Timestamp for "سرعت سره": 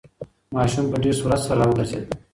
1.19-1.57